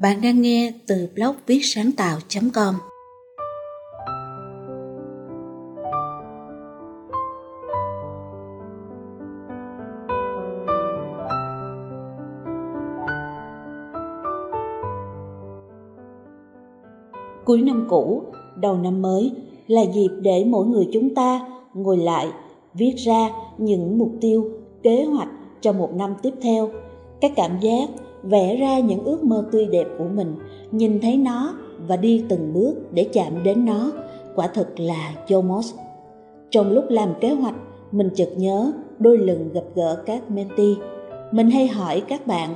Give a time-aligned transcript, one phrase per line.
[0.00, 2.74] Bạn đang nghe từ blog viết sáng tạo.com
[17.44, 18.22] Cuối năm cũ,
[18.56, 19.32] đầu năm mới
[19.66, 21.40] là dịp để mỗi người chúng ta
[21.74, 22.28] ngồi lại,
[22.74, 24.50] viết ra những mục tiêu,
[24.82, 25.30] kế hoạch
[25.60, 26.70] cho một năm tiếp theo.
[27.20, 27.88] Các cảm giác
[28.24, 30.34] vẽ ra những ước mơ tươi đẹp của mình
[30.70, 31.54] nhìn thấy nó
[31.86, 33.92] và đi từng bước để chạm đến nó
[34.34, 35.74] quả thực là Jomos.
[36.50, 37.54] Trong lúc làm kế hoạch,
[37.92, 40.74] mình chợt nhớ đôi lần gặp gỡ các mentee.
[41.32, 42.54] Mình hay hỏi các bạn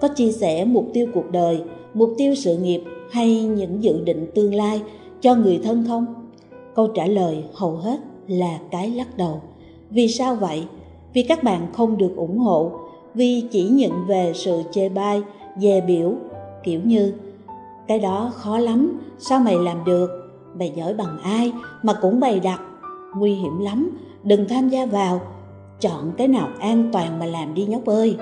[0.00, 1.62] có chia sẻ mục tiêu cuộc đời,
[1.94, 4.82] mục tiêu sự nghiệp hay những dự định tương lai
[5.20, 6.06] cho người thân không?
[6.74, 9.40] Câu trả lời hầu hết là cái lắc đầu.
[9.90, 10.64] Vì sao vậy?
[11.12, 12.70] Vì các bạn không được ủng hộ
[13.14, 15.22] vì chỉ nhận về sự chê bai,
[15.56, 16.14] dè biểu,
[16.62, 17.12] kiểu như
[17.88, 20.10] cái đó khó lắm, sao mày làm được,
[20.58, 21.52] mày giỏi bằng ai
[21.82, 22.60] mà cũng bày đặt,
[23.16, 23.90] nguy hiểm lắm,
[24.24, 25.20] đừng tham gia vào,
[25.80, 28.16] chọn cái nào an toàn mà làm đi nhóc ơi.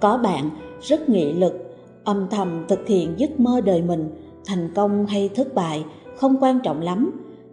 [0.00, 4.10] Có bạn rất nghị lực, âm thầm thực hiện giấc mơ đời mình,
[4.46, 5.84] thành công hay thất bại
[6.16, 7.10] không quan trọng lắm,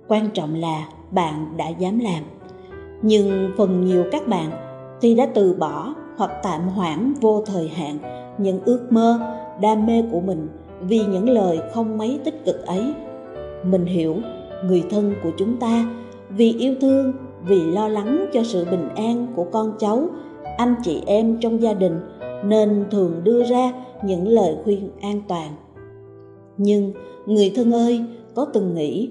[0.07, 2.23] quan trọng là bạn đã dám làm.
[3.01, 4.51] Nhưng phần nhiều các bạn
[5.01, 7.97] thì đã từ bỏ hoặc tạm hoãn vô thời hạn
[8.37, 9.19] những ước mơ,
[9.61, 10.47] đam mê của mình
[10.81, 12.93] vì những lời không mấy tích cực ấy.
[13.63, 14.15] Mình hiểu,
[14.65, 15.85] người thân của chúng ta
[16.29, 20.07] vì yêu thương, vì lo lắng cho sự bình an của con cháu,
[20.57, 21.99] anh chị em trong gia đình
[22.45, 23.73] nên thường đưa ra
[24.03, 25.51] những lời khuyên an toàn.
[26.57, 26.93] Nhưng
[27.25, 29.09] người thân ơi, có từng nghĩ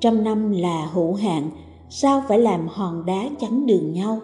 [0.00, 1.50] trăm năm là hữu hạn,
[1.88, 4.18] sao phải làm hòn đá chắn đường nhau?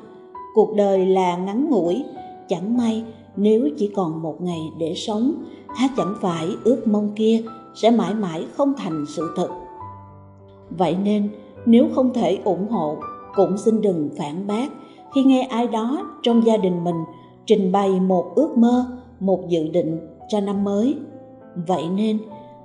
[0.55, 2.05] Cuộc đời là ngắn ngủi.
[2.48, 3.05] Chẳng may,
[3.36, 5.34] nếu chỉ còn một ngày để sống
[5.77, 7.42] hát chẳng phải ước mong kia
[7.75, 9.48] sẽ mãi mãi không thành sự thật.
[10.70, 11.28] Vậy nên,
[11.67, 12.96] nếu không thể ủng hộ,
[13.35, 14.68] cũng xin đừng phản bác.
[15.14, 17.05] Khi nghe ai đó trong gia đình mình
[17.46, 18.84] trình bày một ước mơ,
[19.20, 20.95] một dự định cho năm mới.
[21.67, 22.19] Vậy nên,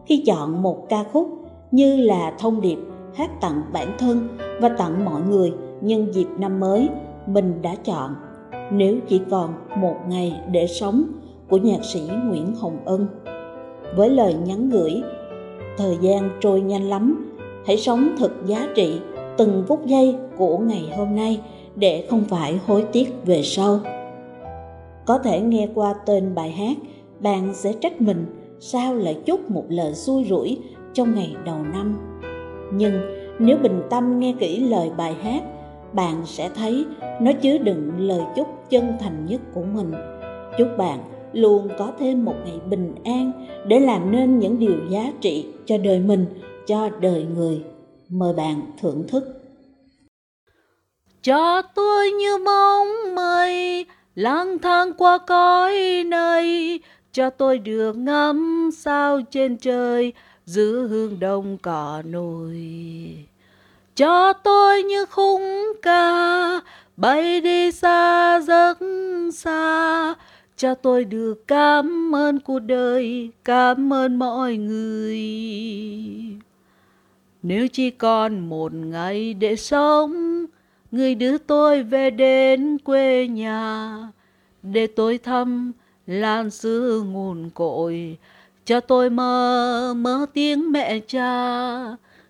[0.05, 1.27] khi chọn một ca khúc
[1.71, 2.77] như là thông điệp
[3.15, 4.27] hát tặng bản thân
[4.61, 6.89] và tặng mọi người nhân dịp năm mới
[7.27, 8.15] mình đã chọn
[8.71, 11.03] nếu chỉ còn một ngày để sống
[11.49, 13.07] của nhạc sĩ Nguyễn Hồng Ân.
[13.95, 15.01] Với lời nhắn gửi,
[15.77, 17.33] thời gian trôi nhanh lắm,
[17.65, 18.99] hãy sống thật giá trị
[19.37, 21.41] từng phút giây của ngày hôm nay
[21.75, 23.79] để không phải hối tiếc về sau.
[25.05, 26.77] Có thể nghe qua tên bài hát,
[27.19, 28.25] bạn sẽ trách mình
[28.59, 30.57] sao lại chúc một lời xui rủi
[30.93, 31.97] trong ngày đầu năm.
[32.73, 32.93] Nhưng
[33.39, 35.43] nếu bình tâm nghe kỹ lời bài hát,
[35.97, 36.85] bạn sẽ thấy
[37.21, 39.91] nó chứa đựng lời chúc chân thành nhất của mình.
[40.57, 40.99] Chúc bạn
[41.33, 43.31] luôn có thêm một ngày bình an
[43.67, 46.25] để làm nên những điều giá trị cho đời mình,
[46.67, 47.63] cho đời người.
[48.09, 49.23] Mời bạn thưởng thức.
[51.23, 56.79] Cho tôi như bóng mây lang thang qua cõi này,
[57.11, 60.13] cho tôi được ngắm sao trên trời,
[60.45, 62.57] giữ hương đông cỏ nổi
[63.97, 66.61] cho tôi như khung ca,
[66.97, 68.77] bay đi xa rất
[69.33, 70.13] xa.
[70.57, 75.21] Cho tôi được cảm ơn cuộc đời, cảm ơn mọi người.
[77.43, 80.45] Nếu chỉ còn một ngày để sống,
[80.91, 83.97] người đưa tôi về đến quê nhà.
[84.63, 85.71] Để tôi thăm
[86.07, 88.17] lan xứ nguồn cội,
[88.65, 91.77] cho tôi mơ mơ tiếng mẹ cha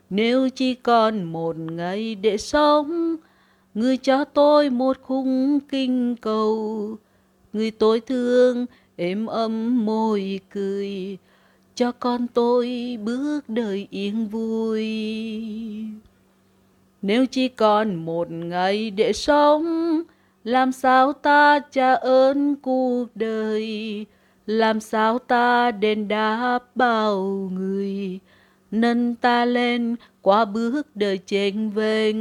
[0.10, 3.16] nếu chỉ còn một ngày để sống,
[3.74, 6.96] người cho tôi một khung kinh cầu.
[7.54, 11.18] Người tôi thương, êm ấm môi cười,
[11.76, 14.88] cho con tôi bước đời yên vui.
[17.02, 20.02] Nếu chỉ còn một ngày để sống,
[20.44, 24.06] làm sao ta trả ơn cuộc đời?
[24.46, 27.24] Làm sao ta đền đáp bao
[27.54, 28.20] người?
[28.72, 32.18] Nâng ta lên qua bước đời chênh vênh.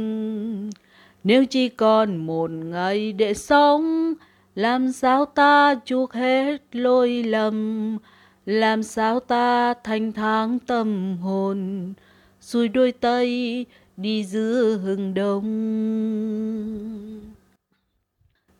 [1.23, 4.13] Nếu chỉ còn một ngày để sống,
[4.55, 7.97] làm sao ta chuộc hết lỗi lầm?
[8.45, 11.93] Làm sao ta thanh thang tâm hồn,
[12.41, 13.65] xuôi đôi tay
[13.97, 15.47] đi giữa hừng đông?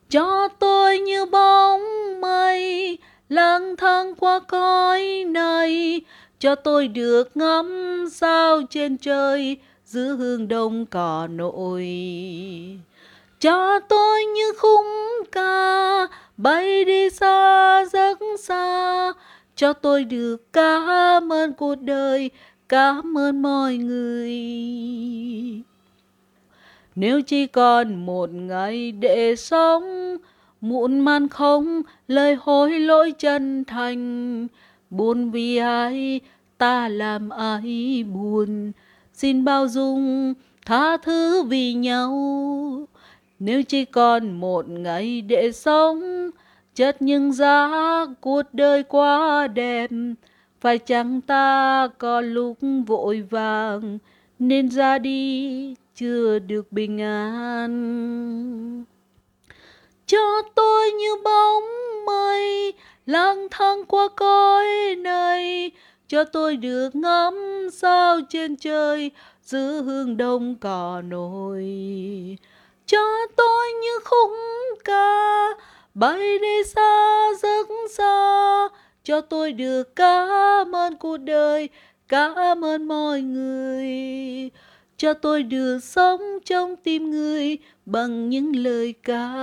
[0.09, 1.81] Cho tôi như bóng
[2.21, 2.97] mây,
[3.29, 6.01] lang thang qua cõi này
[6.39, 11.87] cho tôi được ngắm sao trên trời giữa hương đông cỏ nội
[13.39, 14.85] cho tôi như khung
[15.31, 16.07] ca
[16.37, 19.13] bay đi xa rất xa.
[19.55, 22.31] Cho tôi được cảm ơn cuộc đời,
[22.69, 24.33] cảm ơn mọi người.
[26.95, 30.17] Nếu chỉ còn một ngày để sống,
[30.61, 34.47] muộn man không lời hối lỗi chân thành,
[34.89, 36.21] buồn vì ai
[36.57, 38.71] ta làm ai buồn,
[39.13, 40.33] xin bao dung
[40.65, 42.87] tha thứ vì nhau.
[43.39, 46.29] Nếu chỉ còn một ngày để sống,
[46.75, 47.69] chất nhưng giá
[48.21, 49.89] cuộc đời quá đẹp,
[50.61, 52.57] phải chăng ta có lúc
[52.87, 53.97] vội vàng
[54.39, 58.83] nên ra đi chưa được bình an.
[60.05, 61.63] Cho tôi như bóng
[63.07, 65.71] lang thang qua cõi này,
[66.07, 69.11] cho tôi được ngắm sao trên trời
[69.43, 71.65] giữ hương đông cỏ nổi.
[72.85, 74.31] Cho tôi như khúc
[74.83, 75.47] ca
[75.93, 78.67] bay đi xa rất xa.
[79.03, 81.69] Cho tôi được cảm ơn cuộc đời
[82.07, 83.89] cảm ơn mọi người.
[84.97, 89.33] Cho tôi được sống trong tim người bằng những lời ca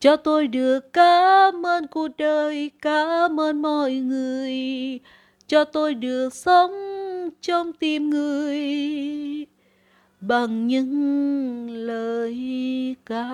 [0.00, 4.54] cho tôi được cảm ơn cuộc đời, cảm ơn mọi người.
[5.46, 6.70] Cho tôi được sống
[7.40, 8.66] trong tim người.
[10.20, 12.36] Bằng những lời
[13.06, 13.28] ca.